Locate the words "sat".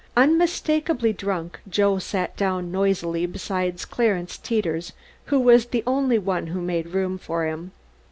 1.99-2.35